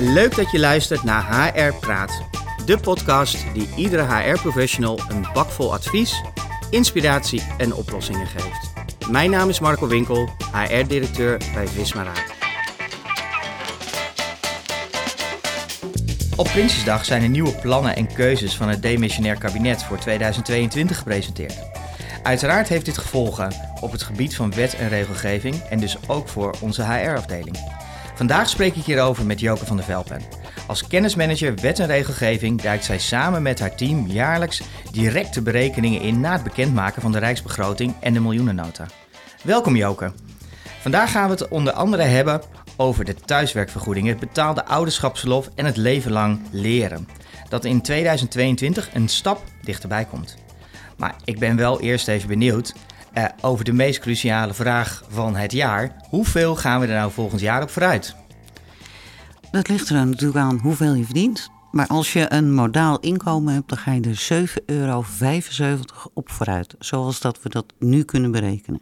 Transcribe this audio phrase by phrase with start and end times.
[0.00, 2.22] Leuk dat je luistert naar HR Praat.
[2.66, 6.22] De podcast die iedere HR-professional een bak vol advies,
[6.70, 8.72] inspiratie en oplossingen geeft.
[9.10, 12.34] Mijn naam is Marco Winkel, HR-directeur bij Visma Raad.
[16.36, 21.58] Op Prinsjesdag zijn er nieuwe plannen en keuzes van het demissionair kabinet voor 2022 gepresenteerd.
[22.22, 26.54] Uiteraard heeft dit gevolgen op het gebied van wet en regelgeving en dus ook voor
[26.60, 27.84] onze HR-afdeling.
[28.16, 30.22] Vandaag spreek ik hierover met Joke van der Velpen.
[30.66, 34.62] Als kennismanager wet en regelgeving duikt zij samen met haar team jaarlijks
[34.92, 38.86] directe berekeningen in na het bekendmaken van de Rijksbegroting en de miljoenennota.
[39.42, 40.12] Welkom Joke.
[40.80, 42.40] Vandaag gaan we het onder andere hebben
[42.76, 47.08] over de thuiswerkvergoeding, het betaalde ouderschapsverlof en het leven lang leren.
[47.48, 50.36] Dat in 2022 een stap dichterbij komt.
[50.96, 52.74] Maar ik ben wel eerst even benieuwd
[53.18, 55.96] uh, over de meest cruciale vraag van het jaar.
[56.08, 58.16] Hoeveel gaan we er nou volgend jaar op vooruit?
[59.50, 61.50] Dat ligt er natuurlijk aan hoeveel je verdient.
[61.70, 65.04] Maar als je een modaal inkomen hebt, dan ga je er 7,75 euro
[66.14, 66.74] op vooruit.
[66.78, 68.80] Zoals dat we dat nu kunnen berekenen.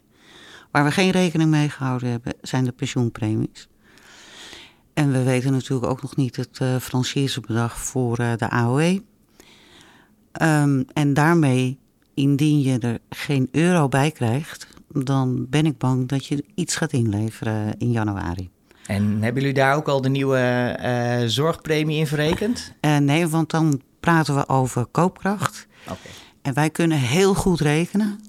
[0.70, 3.68] Waar we geen rekening mee gehouden hebben, zijn de pensioenpremies.
[4.94, 9.02] En we weten natuurlijk ook nog niet het uh, franchisbedrag voor uh, de AOE.
[10.32, 11.78] Ehm, en daarmee
[12.14, 16.92] indien je er geen euro bij krijgt, dan ben ik bang dat je iets gaat
[16.92, 18.50] inleveren in januari.
[18.86, 22.72] En hebben jullie daar ook al de nieuwe uh, zorgpremie in verrekend?
[22.80, 25.66] Uh, nee, want dan praten we over koopkracht.
[25.82, 25.96] Okay.
[26.42, 28.20] En wij kunnen heel goed rekenen,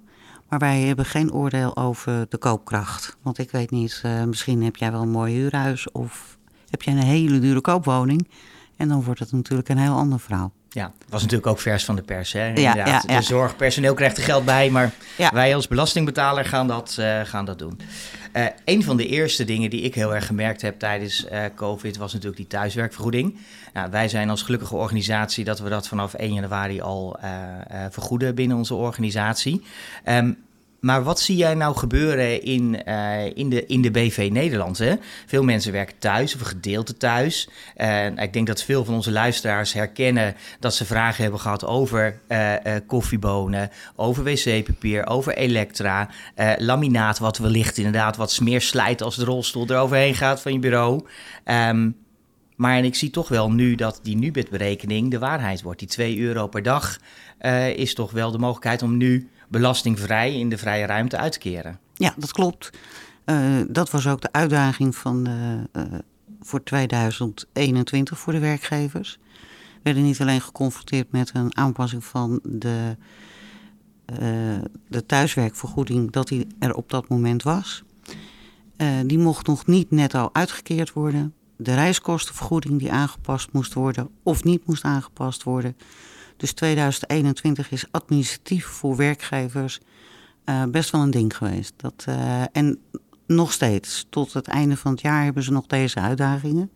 [0.50, 3.18] maar wij hebben geen oordeel over de koopkracht.
[3.22, 6.38] Want ik weet niet, uh, misschien heb jij wel een mooi huurhuis of
[6.70, 8.28] heb jij een hele dure koopwoning.
[8.76, 10.54] En dan wordt het natuurlijk een heel ander verhaal.
[10.76, 12.32] Ja, het was natuurlijk ook vers van de pers.
[12.32, 12.48] Hè?
[12.48, 14.92] Ja, ja, De zorgpersoneel krijgt er geld bij, maar
[15.32, 17.80] wij als belastingbetaler gaan dat, uh, gaan dat doen.
[18.34, 21.98] Uh, een van de eerste dingen die ik heel erg gemerkt heb tijdens uh, COVID
[21.98, 23.38] was natuurlijk die thuiswerkvergoeding.
[23.74, 27.20] Nou, wij zijn als gelukkige organisatie dat we dat vanaf 1 januari al
[27.90, 29.62] vergoeden binnen onze organisatie.
[30.06, 30.45] Um,
[30.86, 34.78] maar wat zie jij nou gebeuren in, uh, in, de, in de BV Nederland?
[34.78, 34.94] Hè?
[35.26, 37.50] Veel mensen werken thuis of gedeelte thuis.
[37.78, 42.20] Uh, ik denk dat veel van onze luisteraars herkennen dat ze vragen hebben gehad over
[42.28, 42.54] uh,
[42.88, 46.10] koffiebonen, over wc-papier, over elektra,
[46.58, 51.06] laminaat, wat wellicht inderdaad wat meer slijt als de rolstoel eroverheen gaat van je bureau.
[51.46, 51.96] Um,
[52.56, 55.80] maar en ik zie toch wel nu dat die Nubit-berekening de waarheid wordt.
[55.80, 57.00] Die 2 euro per dag
[57.76, 61.80] is toch wel de mogelijkheid om nu belastingvrij in de vrije ruimte uit te keren.
[61.94, 62.70] Ja, dat klopt.
[63.26, 65.28] Uh, dat was ook de uitdaging van,
[65.74, 65.84] uh,
[66.42, 69.20] voor 2021 voor de werkgevers.
[69.74, 72.98] We werden niet alleen geconfronteerd met een aanpassing van de,
[74.88, 77.84] de thuiswerkvergoeding, dat die er op dat moment was.
[79.06, 81.34] die mocht nog niet netto uitgekeerd worden.
[81.58, 85.76] De reiskostenvergoeding die aangepast moest worden of niet moest aangepast worden.
[86.38, 89.80] Dus 2021 is administratief voor werkgevers
[90.46, 91.74] uh, best wel een ding geweest.
[91.78, 92.80] Dat, uh, en
[93.28, 96.72] nog steeds, tot het einde van het jaar hebben ze nog deze uitdagingen.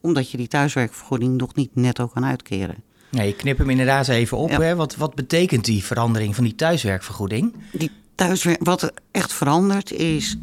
[0.00, 2.82] Omdat je die thuiswerkvergoeding nog niet netto kan uitkeren.
[3.10, 4.50] Nee, je knip hem inderdaad even op.
[4.50, 4.74] Hè?
[4.74, 7.54] Wat, wat betekent die verandering van die thuiswerkvergoeding?
[7.72, 10.36] Die thuiswerk, wat er echt verandert is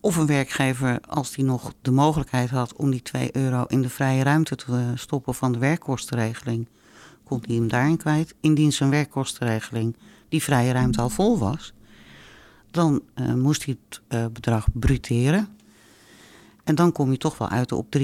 [0.00, 3.88] of een werkgever, als die nog de mogelijkheid had om die 2 euro in de
[3.88, 6.68] vrije ruimte te stoppen van de werkkostenregeling,
[7.24, 8.34] kon hij hem daarin kwijt.
[8.40, 9.96] Indien zijn werkkostenregeling
[10.28, 11.72] die vrije ruimte al vol was,
[12.70, 15.48] dan uh, moest hij het uh, bedrag bruteren.
[16.64, 18.02] En dan kom je toch wel uit op 3,60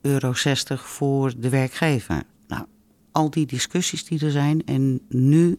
[0.00, 0.32] euro
[0.76, 2.22] voor de werkgever.
[2.48, 2.66] Nou,
[3.12, 4.64] al die discussies die er zijn.
[4.64, 5.58] En nu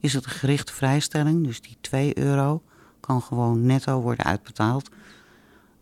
[0.00, 1.46] is het een gerichte vrijstelling.
[1.46, 2.62] Dus die 2 euro
[3.00, 4.88] kan gewoon netto worden uitbetaald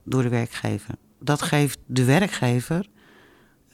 [0.05, 0.95] door de werkgever.
[1.19, 2.87] Dat geeft de werkgever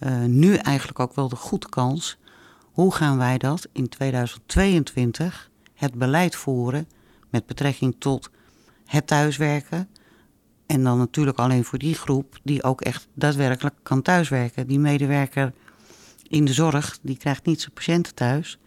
[0.01, 2.19] uh, nu eigenlijk ook wel de goede kans
[2.79, 6.89] hoe gaan wij dat in 2022 het beleid voeren
[7.31, 8.31] met betrekking tot
[8.85, 9.89] het thuiswerken?
[10.67, 14.67] En dan natuurlijk alleen voor die groep die ook echt daadwerkelijk kan thuiswerken.
[14.67, 15.53] Die medewerker
[16.23, 18.59] in de zorg, die krijgt niet zijn patiënten thuis.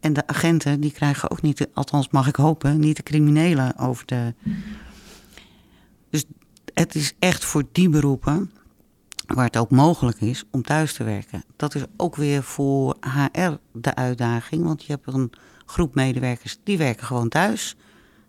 [0.00, 4.06] En de agenten, die krijgen ook niet, althans mag ik hopen, niet de criminelen over
[4.06, 4.34] de.
[6.10, 6.24] Dus
[6.74, 8.50] het is echt voor die beroepen
[9.26, 11.44] waar het ook mogelijk is om thuis te werken.
[11.56, 15.32] Dat is ook weer voor HR de uitdaging, want je hebt een
[15.66, 17.76] groep medewerkers die werken gewoon thuis.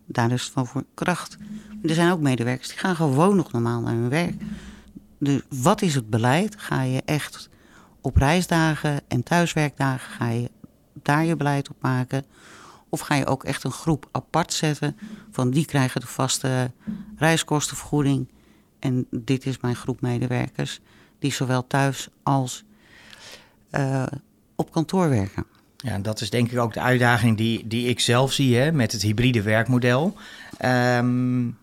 [0.06, 1.38] Daar is het van voor kracht.
[1.84, 4.42] er zijn ook medewerkers die gaan gewoon nog normaal naar hun werk.
[5.20, 6.56] Dus wat is het beleid?
[6.58, 7.50] Ga je echt
[8.02, 10.52] op reisdagen en thuiswerkdagen ga je
[10.94, 12.26] daar je beleid op maken?
[12.90, 14.98] Of ga je ook echt een groep apart zetten
[15.32, 16.72] van die krijgen de vaste
[17.18, 18.28] reiskostenvergoeding
[18.86, 20.80] en dit is mijn groep medewerkers.
[21.20, 22.64] die zowel thuis als
[24.56, 25.46] op kantoor werken.
[25.78, 28.72] Ja, en dat is denk ik ook de uitdaging die, die ik zelf zie hè,
[28.72, 30.16] met het hybride werkmodel.
[30.66, 31.58] Um,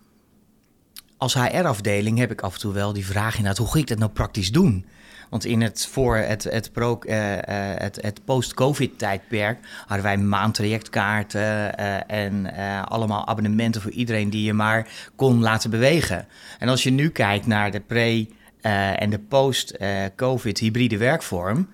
[1.23, 3.99] als HR-afdeling heb ik af en toe wel die vraag inderdaad, hoe ga ik dat
[3.99, 4.87] nou praktisch doen?
[5.31, 7.15] Want in het, voor het, het, pro, uh,
[7.75, 12.55] het, het post-COVID-tijdperk hadden wij maandtrajectkaarten uh, en
[12.89, 16.27] allemaal abonnementen voor iedereen die je maar kon laten bewegen.
[16.59, 18.27] En als je nu kijkt naar de pre-
[18.97, 21.69] en de post-COVID hybride werkvorm,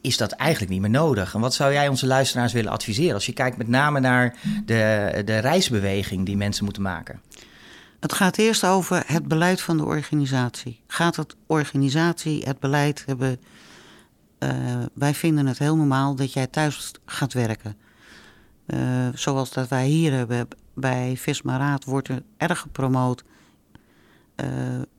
[0.00, 1.34] is dat eigenlijk niet meer nodig.
[1.34, 4.34] En wat zou jij onze luisteraars willen adviseren als je kijkt met name naar
[4.66, 7.20] de, de reisbeweging die mensen moeten maken?
[8.04, 10.80] Het gaat eerst over het beleid van de organisatie.
[10.86, 13.40] Gaat het organisatie het beleid hebben?
[14.38, 14.50] Uh,
[14.94, 17.76] wij vinden het heel normaal dat jij thuis gaat werken.
[18.66, 23.24] Uh, zoals dat wij hier hebben bij Visma Raad wordt er erg gepromoot
[24.36, 24.48] uh,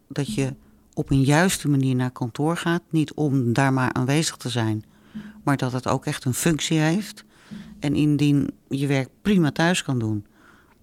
[0.08, 0.54] dat je
[0.94, 2.82] op een juiste manier naar kantoor gaat.
[2.90, 4.84] Niet om daar maar aanwezig te zijn,
[5.44, 7.24] maar dat het ook echt een functie heeft.
[7.80, 10.26] En indien je werk prima thuis kan doen,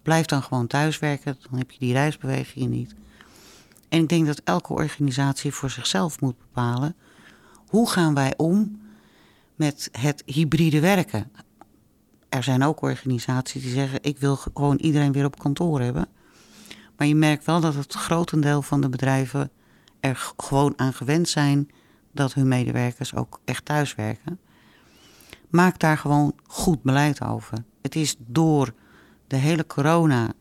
[0.03, 1.37] blijf dan gewoon thuiswerken.
[1.51, 2.95] Dan heb je die reisbewegingen niet.
[3.89, 6.97] En ik denk dat elke organisatie voor zichzelf moet bepalen.
[7.67, 8.81] Hoe gaan wij om
[9.55, 11.33] met het hybride werken?
[12.29, 16.09] Er zijn ook organisaties die zeggen: ik wil gewoon iedereen weer op kantoor hebben.
[16.97, 19.51] Maar je merkt wel dat het grotendeel van de bedrijven
[20.01, 21.71] er gewoon aan gewend zijn
[22.13, 24.41] dat hun medewerkers ook echt thuiswerken.
[25.51, 27.65] Maak daar gewoon goed beleid over.
[27.83, 28.75] Het is door
[29.33, 30.33] de hele corona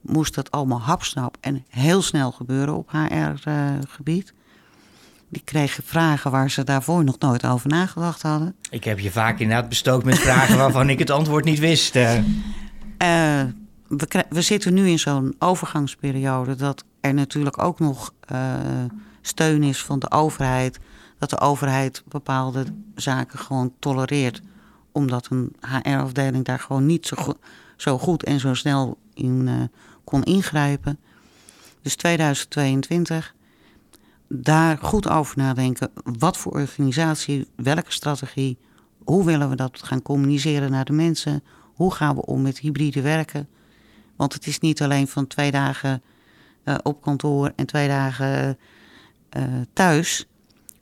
[0.00, 4.28] moest dat allemaal hapsnap en heel snel gebeuren op HR-gebied.
[4.28, 4.34] Eh,
[5.28, 8.54] die kregen vragen waar ze daarvoor nog nooit over nagedacht hadden.
[8.70, 11.96] Ik heb je vaak inderdaad bestookt met vragen waarvan ik het antwoord niet wist.
[11.96, 12.20] Uh.
[13.88, 18.14] we, we, zitten nu in zo'n overgangsperiode dat er natuurlijk ook nog
[19.20, 20.78] steun is van de overheid.
[21.18, 22.64] Dat de overheid bepaalde
[22.94, 24.42] zaken gewoon tolereert.
[24.92, 27.16] Omdat een HR-afdeling daar gewoon niet zo
[27.82, 29.62] zo goed en zo snel in uh,
[30.04, 30.98] kon ingrijpen.
[31.82, 33.34] Dus 2022,
[34.28, 35.90] daar goed over nadenken.
[36.04, 38.58] Wat voor organisatie, welke strategie,
[39.04, 41.42] hoe willen we dat gaan communiceren naar de mensen?
[41.74, 43.48] Hoe gaan we om met hybride werken?
[44.16, 46.02] Want het is niet alleen van twee dagen
[46.64, 48.58] uh, op kantoor en twee dagen
[49.36, 50.26] uh, thuis.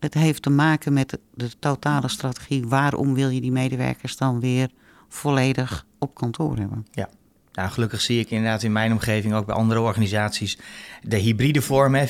[0.01, 2.69] Het heeft te maken met de, totale strategie.
[2.69, 4.71] Waarom wil je die medewerkers dan weer
[5.09, 6.87] volledig op kantoor hebben.
[6.91, 7.09] Ja.
[7.53, 10.59] Nou, gelukkig zie ik inderdaad in mijn omgeving ook bij andere organisaties
[11.03, 12.01] de hybride vorm, 50-50,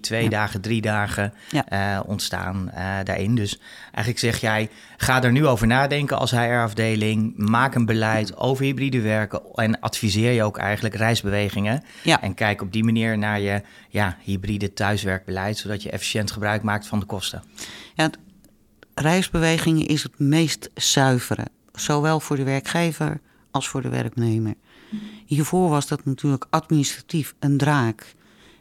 [0.00, 1.34] twee dagen, drie dagen
[1.72, 3.34] uh, ontstaan uh, daarin.
[3.34, 8.64] Dus eigenlijk zeg jij, ga er nu over nadenken als HR-afdeling, maak een beleid over
[8.64, 11.82] hybride werken en adviseer je ook eigenlijk reisbewegingen.
[12.02, 12.22] Ja.
[12.22, 16.86] En kijk op die manier naar je ja, hybride thuiswerkbeleid, zodat je efficiënt gebruik maakt
[16.86, 17.42] van de kosten.
[17.94, 18.10] Ja,
[18.94, 23.20] reisbewegingen is het meest zuivere zowel voor de werkgever
[23.58, 24.54] als voor de werknemer.
[25.26, 28.14] Hiervoor was dat natuurlijk administratief een draak.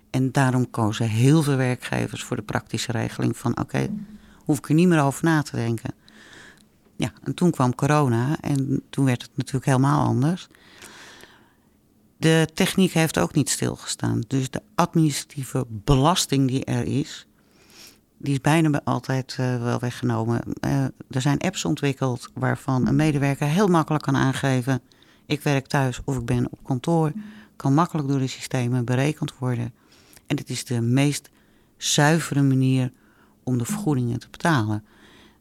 [0.09, 3.89] En daarom kozen heel veel werkgevers voor de praktische regeling van oké,
[4.35, 5.93] hoef ik er niet meer over na te denken.
[6.95, 10.47] Ja, en toen kwam corona en toen werd het natuurlijk helemaal anders.
[12.17, 14.23] De techniek heeft ook niet stilgestaan.
[14.27, 17.27] Dus de administratieve belasting die er is,
[18.17, 20.41] die is bijna altijd uh, wel weggenomen.
[20.65, 24.81] Uh, er zijn apps ontwikkeld waarvan een medewerker heel makkelijk kan aangeven:
[25.25, 27.11] ik werk thuis of ik ben op kantoor.
[27.55, 29.73] Kan makkelijk door de systemen berekend worden.
[30.27, 31.29] En dit is de meest
[31.77, 32.91] zuivere manier
[33.43, 34.83] om de vergoedingen te betalen.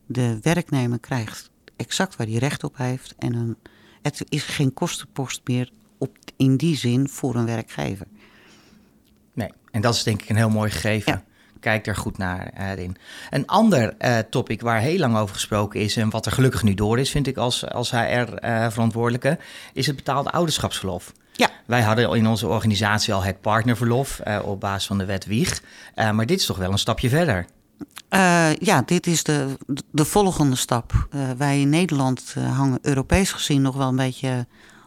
[0.07, 3.15] De werknemer krijgt exact waar hij recht op heeft.
[3.19, 3.57] En een,
[4.03, 8.07] het is geen kostenpost meer op, in die zin voor een werkgever.
[9.33, 11.13] Nee, en dat is denk ik een heel mooi gegeven.
[11.13, 11.25] Ja.
[11.67, 12.97] Kijk er goed naar uh, in.
[13.31, 16.75] Een ander uh, topic waar heel lang over gesproken is en wat er gelukkig nu
[16.75, 21.13] door is, vind ik als, als HR-verantwoordelijke, uh, is het betaalde ouderschapsverlof.
[21.33, 21.51] Ja.
[21.65, 25.63] Wij hadden in onze organisatie al het partnerverlof op basis van de wet Wieg.
[25.95, 27.47] maar dit is toch wel een stapje verder.
[28.59, 29.57] ja, dit is de,
[29.91, 31.09] de volgende stap.
[31.37, 34.47] wij in Nederland hangen Europees gezien nog wel een beetje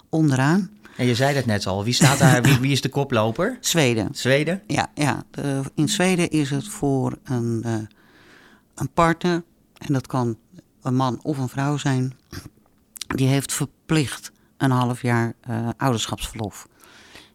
[0.09, 0.69] onderaan.
[1.00, 1.84] En je zei dat net al.
[1.84, 3.58] Wie, staat daar, wie, wie is de koploper?
[3.60, 4.10] Zweden.
[4.12, 4.62] Zweden?
[4.68, 5.24] Ja, ja.
[5.32, 7.74] De, in Zweden is het voor een, uh,
[8.75, 9.44] een partner,
[9.77, 10.38] en dat kan
[10.82, 12.18] een man of een vrouw zijn,
[13.08, 16.68] die heeft verplicht een half jaar uh, ouderschapsverlof.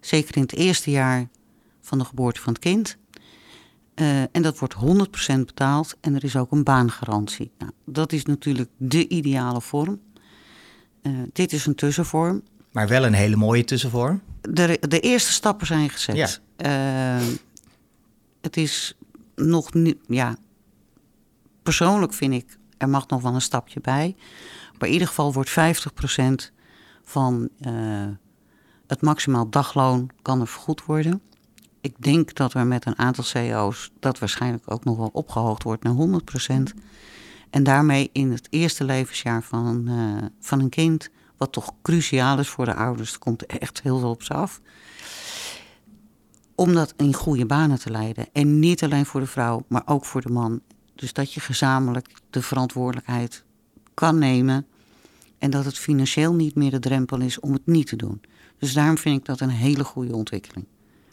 [0.00, 1.28] Zeker in het eerste jaar
[1.80, 2.96] van de geboorte van het kind.
[3.94, 4.74] Uh, en dat wordt
[5.34, 7.50] 100% betaald en er is ook een baangarantie.
[7.58, 10.00] Nou, dat is natuurlijk de ideale vorm.
[11.02, 12.42] Uh, dit is een tussenvorm.
[12.74, 14.22] Maar wel een hele mooie tussenvorm.
[14.40, 16.40] De, de eerste stappen zijn gezet.
[16.56, 17.20] Ja.
[17.20, 17.26] Uh,
[18.40, 18.96] het is
[19.34, 20.36] nog niet, ja,
[21.62, 24.16] persoonlijk vind ik, er mag nog wel een stapje bij.
[24.78, 25.52] Maar in ieder geval wordt 50%
[27.04, 27.72] van uh,
[28.86, 31.22] het maximaal dagloon kan er vergoed worden.
[31.80, 35.82] Ik denk dat er met een aantal CEO's dat waarschijnlijk ook nog wel opgehoogd wordt
[35.82, 36.78] naar 100%.
[37.50, 42.48] En daarmee in het eerste levensjaar van, uh, van een kind, wat toch cruciaal is
[42.48, 44.60] voor de ouders, er komt echt heel veel op ze af.
[46.54, 48.26] Om dat in goede banen te leiden.
[48.32, 50.60] En niet alleen voor de vrouw, maar ook voor de man.
[50.94, 53.44] Dus dat je gezamenlijk de verantwoordelijkheid
[53.94, 54.66] kan nemen.
[55.38, 58.20] En dat het financieel niet meer de drempel is om het niet te doen.
[58.58, 60.66] Dus daarom vind ik dat een hele goede ontwikkeling.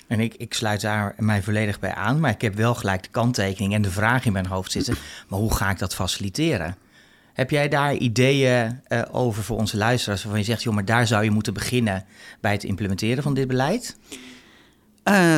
[0.07, 3.09] En ik, ik sluit daar mij volledig bij aan, maar ik heb wel gelijk de
[3.09, 4.95] kanttekening en de vraag in mijn hoofd zitten.
[5.27, 6.77] Maar hoe ga ik dat faciliteren?
[7.33, 11.07] Heb jij daar ideeën uh, over voor onze luisteraars waarvan je zegt, joh, maar daar
[11.07, 12.05] zou je moeten beginnen
[12.41, 13.97] bij het implementeren van dit beleid?
[15.05, 15.37] Uh,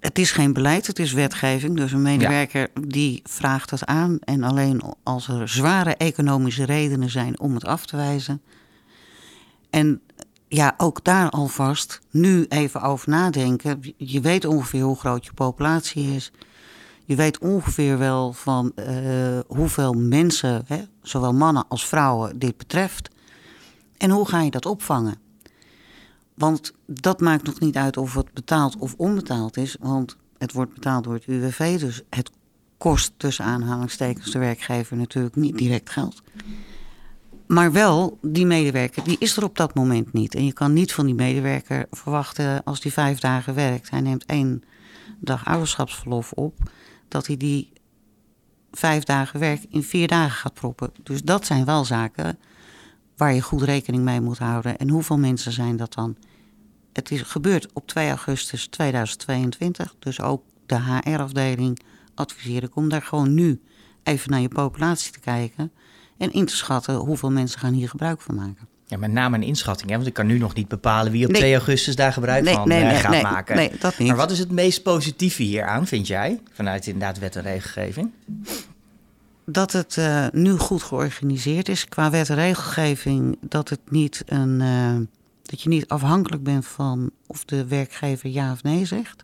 [0.00, 1.76] het is geen beleid, het is wetgeving.
[1.76, 4.18] Dus een medewerker die vraagt dat aan.
[4.20, 8.42] En alleen als er zware economische redenen zijn om het af te wijzen.
[9.70, 10.00] En
[10.48, 13.80] ja, ook daar alvast nu even over nadenken.
[13.96, 16.32] Je weet ongeveer hoe groot je populatie is.
[17.08, 23.10] Je weet ongeveer wel van uh, hoeveel mensen, hè, zowel mannen als vrouwen, dit betreft.
[23.96, 25.16] En hoe ga je dat opvangen?
[26.34, 29.76] Want dat maakt nog niet uit of het betaald of onbetaald is.
[29.80, 31.80] Want het wordt betaald door het UWV.
[31.80, 32.30] Dus het
[32.78, 36.22] kost tussen aanhalingstekens de werkgever natuurlijk niet direct geld.
[37.46, 40.34] Maar wel, die medewerker, die is er op dat moment niet.
[40.34, 43.90] En je kan niet van die medewerker verwachten als die vijf dagen werkt.
[43.90, 44.62] Hij neemt één
[45.18, 46.70] dag ouderschapsverlof op.
[47.08, 47.72] Dat hij die
[48.70, 50.90] vijf dagen werk in vier dagen gaat proppen.
[51.02, 52.38] Dus dat zijn wel zaken
[53.16, 54.78] waar je goed rekening mee moet houden.
[54.78, 56.16] En hoeveel mensen zijn dat dan?
[56.92, 59.94] Het is gebeurd op 2 augustus 2022.
[59.98, 61.80] Dus ook de HR-afdeling
[62.14, 63.60] adviseer ik om daar gewoon nu
[64.02, 65.72] even naar je populatie te kijken.
[66.16, 68.68] En in te schatten hoeveel mensen gaan hier gebruik van maken.
[68.88, 69.96] Ja, met name een inschatting, hè?
[69.96, 72.82] want ik kan nu nog niet bepalen wie op 2 augustus daar gebruik van nee,
[72.82, 73.56] uh, gaat maken.
[73.56, 74.08] Nee, dat niet.
[74.08, 78.10] Maar wat is het meest positieve hieraan, vind jij, vanuit inderdaad wet en regelgeving?
[79.44, 83.38] Dat het uh, nu goed georganiseerd is qua wet en regelgeving.
[83.40, 85.06] Dat, het niet een, uh,
[85.42, 89.22] dat je niet afhankelijk bent van of de werkgever ja of nee zegt.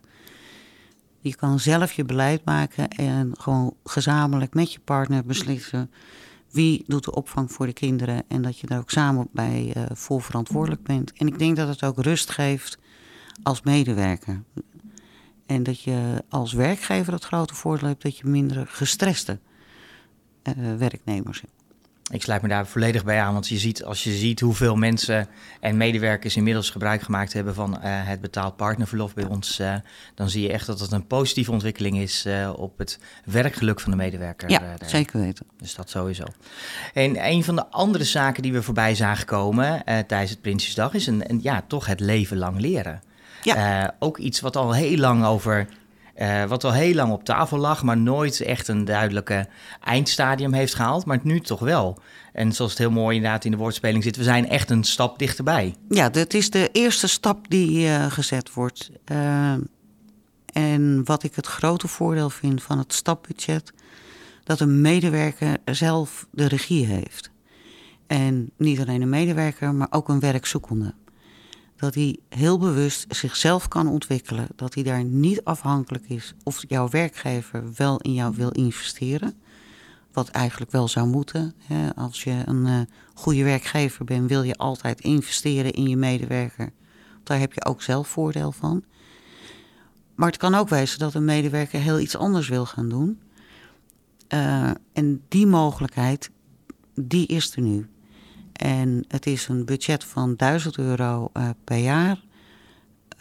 [1.19, 5.89] Je kan zelf je beleid maken en gewoon gezamenlijk met je partner beslissen
[6.51, 9.83] wie doet de opvang voor de kinderen en dat je daar ook samen bij uh,
[9.93, 11.13] vol verantwoordelijk bent.
[11.13, 12.77] En ik denk dat het ook rust geeft
[13.43, 14.43] als medewerker.
[15.45, 19.39] En dat je als werkgever het grote voordeel hebt dat je minder gestreste
[20.43, 21.54] uh, werknemers hebt.
[22.11, 25.27] Ik sluit me daar volledig bij aan, want je ziet, als je ziet hoeveel mensen
[25.59, 29.75] en medewerkers inmiddels gebruik gemaakt hebben van uh, het betaald partnerverlof bij ons, uh,
[30.15, 33.91] dan zie je echt dat het een positieve ontwikkeling is uh, op het werkgeluk van
[33.91, 34.49] de medewerker.
[34.49, 35.45] Ja, zeker weten.
[35.57, 36.23] Dus dat sowieso.
[36.93, 41.07] En een van de andere zaken die we voorbij zagen komen tijdens het Prinsjesdag is
[41.07, 43.01] een, een, ja, toch het leven lang leren.
[43.41, 43.95] Ja.
[43.99, 45.67] ook iets wat al heel lang over
[46.15, 49.47] uh, wat al heel lang op tafel lag, maar nooit echt een duidelijke
[49.83, 51.05] eindstadium heeft gehaald.
[51.05, 51.99] Maar nu toch wel.
[52.33, 55.19] En zoals het heel mooi inderdaad in de woordspeling zit, we zijn echt een stap
[55.19, 55.75] dichterbij.
[55.89, 58.91] Ja, dat is de eerste stap die uh, gezet wordt.
[59.11, 59.53] Uh,
[60.53, 63.73] en wat ik het grote voordeel vind van het stapbudget,
[64.43, 67.29] dat een medewerker zelf de regie heeft.
[68.07, 70.93] En niet alleen een medewerker, maar ook een werkzoekende
[71.75, 74.47] dat hij heel bewust zichzelf kan ontwikkelen.
[74.55, 79.33] Dat hij daar niet afhankelijk is of jouw werkgever wel in jou wil investeren.
[80.11, 81.53] Wat eigenlijk wel zou moeten.
[81.57, 81.95] Hè.
[81.95, 82.79] Als je een uh,
[83.13, 86.71] goede werkgever bent, wil je altijd investeren in je medewerker.
[87.23, 88.83] Daar heb je ook zelf voordeel van.
[90.15, 93.19] Maar het kan ook wezen dat een medewerker heel iets anders wil gaan doen.
[94.33, 96.29] Uh, en die mogelijkheid,
[96.93, 97.87] die is er nu.
[98.55, 102.23] En het is een budget van 1000 euro uh, per jaar.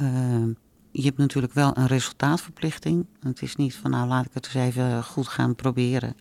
[0.01, 0.47] Uh,
[0.91, 3.07] je hebt natuurlijk wel een resultaatverplichting.
[3.21, 6.17] Het is niet van nou laat ik het eens even goed gaan proberen.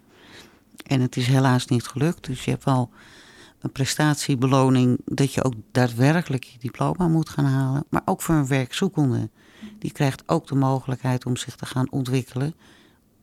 [0.84, 2.26] En het is helaas niet gelukt.
[2.26, 2.90] Dus je hebt wel
[3.60, 7.84] een prestatiebeloning dat je ook daadwerkelijk je diploma moet gaan halen.
[7.90, 9.30] Maar ook voor een werkzoekende.
[9.80, 12.56] Die krijgt ook de mogelijkheid om zich te gaan ontwikkelen.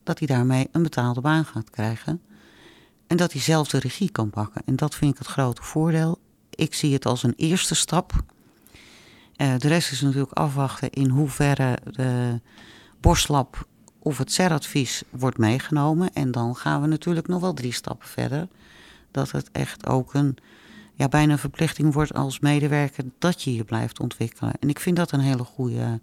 [0.03, 2.21] Dat hij daarmee een betaalde baan gaat krijgen.
[3.11, 4.63] En dat hij zelf de regie kan pakken.
[4.65, 6.19] En dat vind ik het grote voordeel.
[6.51, 8.13] Ik zie het als een eerste stap.
[9.37, 12.41] Uh, de rest is natuurlijk afwachten in hoeverre de
[13.01, 13.67] borstlap
[13.99, 16.13] of het CER-advies wordt meegenomen.
[16.13, 18.49] En dan gaan we natuurlijk nog wel drie stappen verder.
[19.11, 20.37] Dat het echt ook een,
[20.95, 24.53] ja, bijna een verplichting wordt als medewerker dat je je blijft ontwikkelen.
[24.61, 26.01] En ik vind dat een hele goede,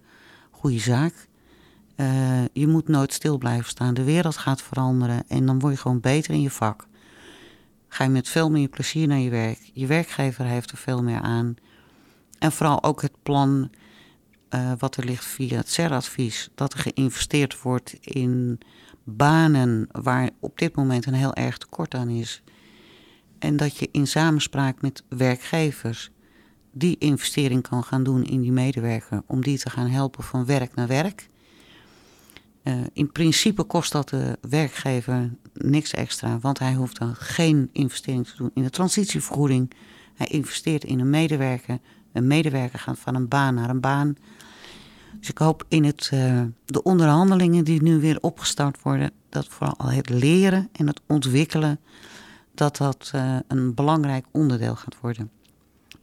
[0.51, 1.27] goede zaak.
[1.95, 2.07] Uh,
[2.53, 3.93] je moet nooit stil blijven staan.
[3.93, 6.87] De wereld gaat veranderen en dan word je gewoon beter in je vak.
[7.87, 9.69] Ga je met veel meer plezier naar je werk.
[9.73, 11.55] Je werkgever heeft er veel meer aan.
[12.39, 13.69] En vooral ook het plan
[14.49, 18.59] uh, wat er ligt via het CER-advies, dat er geïnvesteerd wordt in
[19.03, 22.41] banen waar op dit moment een heel erg tekort aan is.
[23.39, 26.11] En dat je in samenspraak met werkgevers
[26.71, 30.75] die investering kan gaan doen in die medewerker, om die te gaan helpen van werk
[30.75, 31.27] naar werk.
[32.67, 38.27] Uh, in principe kost dat de werkgever niks extra, want hij hoeft dan geen investering
[38.27, 39.71] te doen in de transitievergoeding.
[40.15, 41.79] Hij investeert in een medewerker.
[42.13, 44.15] Een medewerker gaat van een baan naar een baan.
[45.19, 49.91] Dus ik hoop in het, uh, de onderhandelingen die nu weer opgestart worden, dat vooral
[49.91, 51.79] het leren en het ontwikkelen,
[52.53, 55.31] dat dat uh, een belangrijk onderdeel gaat worden.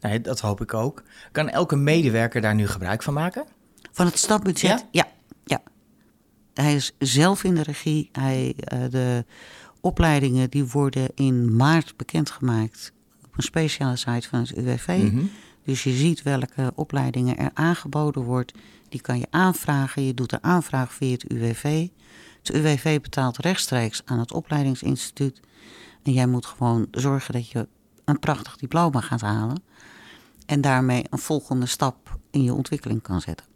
[0.01, 1.03] Nee, dat hoop ik ook.
[1.33, 3.45] Kan elke medewerker daar nu gebruik van maken?
[3.93, 4.71] Van het stapbudget?
[4.71, 4.87] Ja.
[4.91, 5.14] ja, ja.
[6.55, 8.09] Hij is zelf in de regie.
[8.13, 9.25] Hij, uh, de
[9.81, 12.93] opleidingen die worden in maart bekendgemaakt
[13.25, 14.89] op een speciale site van het UWV.
[14.89, 15.31] Mm -hmm.
[15.65, 18.53] Dus je ziet welke opleidingen er aangeboden wordt.
[18.89, 20.03] Die kan je aanvragen.
[20.03, 21.89] Je doet de aanvraag via het UWV.
[22.43, 25.41] Het UWV betaalt rechtstreeks aan het opleidingsinstituut.
[26.03, 27.69] En jij moet gewoon zorgen dat je
[28.05, 29.63] een prachtig diploma gaat halen.
[30.47, 33.47] En daarmee een volgende stap in je ontwikkeling kan zetten.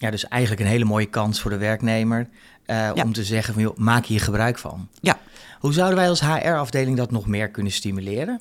[0.00, 2.28] Ja, dus eigenlijk een hele mooie kans voor de werknemer
[2.66, 4.88] uh, om te zeggen van joh, maak hier gebruik van.
[5.00, 5.18] Ja.
[5.60, 8.40] Hoe zouden wij als HR-afdeling dat nog meer kunnen stimuleren?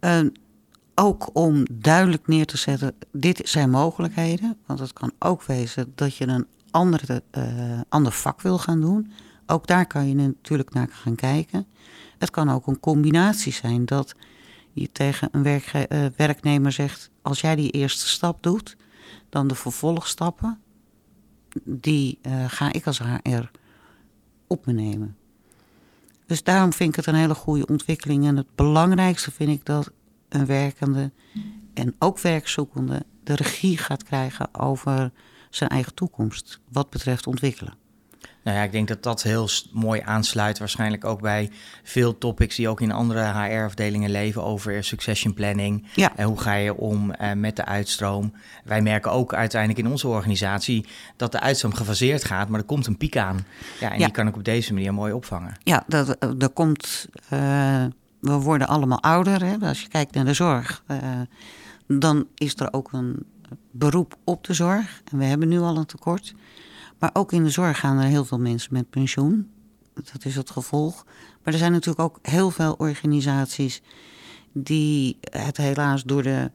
[0.00, 0.20] Uh,
[0.94, 4.56] ook om duidelijk neer te zetten, dit zijn mogelijkheden.
[4.66, 7.44] Want het kan ook wezen dat je een andere, uh,
[7.88, 9.12] ander vak wil gaan doen.
[9.46, 11.66] Ook daar kan je natuurlijk naar gaan kijken.
[12.18, 14.14] Het kan ook een combinatie zijn dat
[14.72, 18.76] je tegen een uh, werknemer zegt: als jij die eerste stap doet,
[19.28, 20.60] dan de vervolgstappen,
[21.64, 23.50] die uh, ga ik als HR
[24.46, 25.16] op me nemen.
[26.26, 28.26] Dus daarom vind ik het een hele goede ontwikkeling.
[28.26, 29.90] En het belangrijkste vind ik dat
[30.28, 31.10] een werkende
[31.74, 35.12] en ook werkzoekende de regie gaat krijgen over
[35.50, 37.74] zijn eigen toekomst wat betreft ontwikkelen.
[38.42, 41.50] Nou ja, ik denk dat dat heel mooi aansluit waarschijnlijk ook bij
[41.82, 45.86] veel topics die ook in andere HR-afdelingen leven over succession planning.
[45.94, 46.12] Ja.
[46.16, 48.32] En hoe ga je om uh, met de uitstroom?
[48.64, 52.86] Wij merken ook uiteindelijk in onze organisatie dat de uitstroom gefaseerd gaat, maar er komt
[52.86, 53.46] een piek aan.
[53.80, 54.04] Ja, en ja.
[54.04, 55.56] die kan ik op deze manier mooi opvangen.
[55.62, 57.08] Ja, dat, er komt...
[57.32, 57.84] Uh
[58.22, 59.44] we worden allemaal ouder.
[59.44, 59.56] Hè?
[59.60, 60.98] Als je kijkt naar de zorg, uh,
[61.86, 63.26] dan is er ook een
[63.70, 65.02] beroep op de zorg.
[65.10, 66.34] En we hebben nu al een tekort.
[67.02, 69.50] Maar ook in de zorg gaan er heel veel mensen met pensioen.
[69.94, 71.04] Dat is het gevolg.
[71.42, 73.82] Maar er zijn natuurlijk ook heel veel organisaties
[74.52, 76.50] die het helaas door de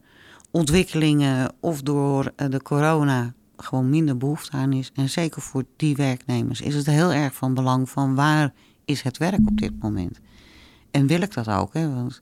[0.51, 4.91] ontwikkelingen of door eh, de corona gewoon minder behoefte aan is.
[4.93, 8.53] En zeker voor die werknemers is het heel erg van belang van waar
[8.85, 10.19] is het werk op dit moment.
[10.91, 11.93] En wil ik dat ook, hè?
[11.93, 12.21] want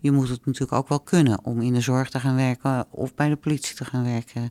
[0.00, 3.14] je moet het natuurlijk ook wel kunnen om in de zorg te gaan werken of
[3.14, 4.50] bij de politie te gaan werken.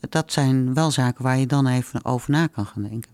[0.00, 3.10] Dat zijn wel zaken waar je dan even over na kan gaan denken.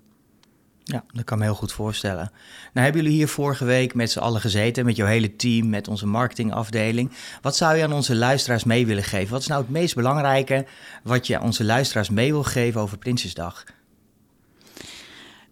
[0.85, 2.31] Ja, dat kan me heel goed voorstellen.
[2.73, 5.89] Nou hebben jullie hier vorige week met z'n allen gezeten, met jouw hele team, met
[5.89, 7.11] onze marketingafdeling.
[7.43, 9.33] Wat zou je aan onze luisteraars mee willen geven?
[9.33, 10.67] Wat is nou het meest belangrijke
[11.03, 13.65] wat je aan onze luisteraars mee wil geven over Prinsjesdag?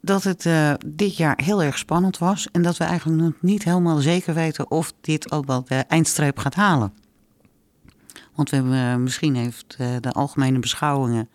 [0.02, 2.48] dat het uh, dit jaar heel erg spannend was.
[2.52, 6.38] En dat we eigenlijk nog niet helemaal zeker weten of dit ook wel de eindstreep
[6.38, 6.92] gaat halen.
[8.34, 11.28] Want we hebben, uh, misschien heeft uh, de algemene beschouwingen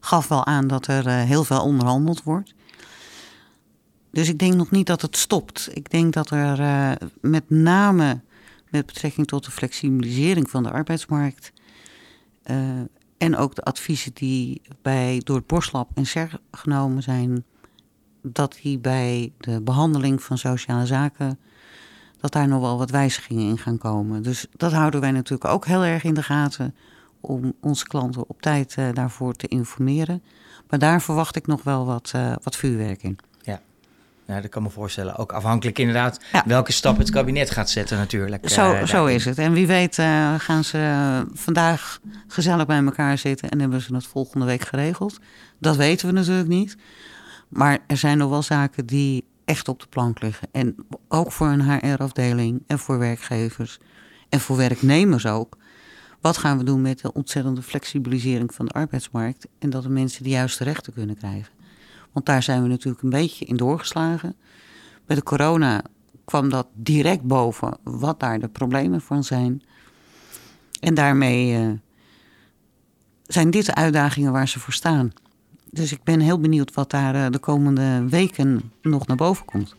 [0.00, 2.54] gaf wel aan dat er heel veel onderhandeld wordt.
[4.10, 5.68] Dus ik denk nog niet dat het stopt.
[5.72, 8.20] Ik denk dat er met name
[8.70, 11.52] met betrekking tot de flexibilisering van de arbeidsmarkt
[13.20, 17.44] en ook de adviezen die bij, door het Borslab en SER genomen zijn,
[18.22, 21.38] dat die bij de behandeling van sociale zaken,
[22.20, 24.22] dat daar nog wel wat wijzigingen in gaan komen.
[24.22, 26.74] Dus dat houden wij natuurlijk ook heel erg in de gaten
[27.20, 30.22] om onze klanten op tijd uh, daarvoor te informeren.
[30.68, 33.18] Maar daar verwacht ik nog wel wat, uh, wat vuurwerk in.
[33.42, 33.60] Ja.
[34.26, 35.16] ja, dat kan me voorstellen.
[35.16, 36.42] Ook afhankelijk inderdaad ja.
[36.46, 38.48] welke stap het kabinet gaat zetten natuurlijk.
[38.48, 39.38] Zo, uh, zo is het.
[39.38, 39.94] En wie weet
[40.36, 45.18] gaan ze vandaag gezellig bij elkaar zitten en hebben ze het volgende week geregeld.
[45.58, 46.76] Dat weten we natuurlijk niet.
[47.48, 50.48] Maar er zijn nog wel zaken die echt op de plank liggen.
[50.52, 50.76] En
[51.08, 53.78] ook voor een HR-afdeling en voor werkgevers
[54.28, 55.56] en voor werknemers ook.
[56.20, 60.22] Wat gaan we doen met de ontzettende flexibilisering van de arbeidsmarkt en dat de mensen
[60.22, 61.52] de juiste rechten kunnen krijgen?
[62.12, 64.36] Want daar zijn we natuurlijk een beetje in doorgeslagen.
[65.06, 65.82] Bij de corona
[66.24, 69.62] kwam dat direct boven wat daar de problemen van zijn.
[70.80, 71.72] En daarmee uh,
[73.26, 75.12] zijn dit de uitdagingen waar ze voor staan.
[75.70, 79.74] Dus ik ben heel benieuwd wat daar de komende weken nog naar boven komt.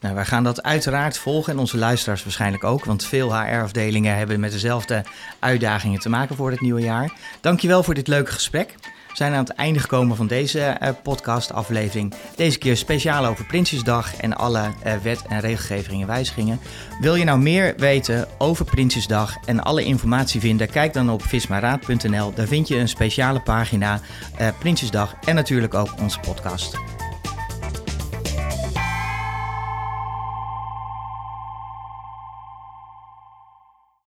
[0.00, 4.40] Nou, wij gaan dat uiteraard volgen en onze luisteraars waarschijnlijk ook, want veel HR-afdelingen hebben
[4.40, 5.04] met dezelfde
[5.38, 7.12] uitdagingen te maken voor het nieuwe jaar.
[7.40, 8.74] Dankjewel voor dit leuke gesprek.
[9.16, 12.14] Zijn aan het einde gekomen van deze uh, podcast-aflevering.
[12.34, 16.60] Deze keer speciaal over Prinsjesdag en alle uh, wet- en regelgeving en wijzigingen.
[17.00, 20.70] Wil je nou meer weten over Prinsjesdag en alle informatie vinden?
[20.70, 22.34] Kijk dan op vismaraad.nl.
[22.34, 24.00] Daar vind je een speciale pagina
[24.40, 26.76] uh, Prinsjesdag en natuurlijk ook onze podcast.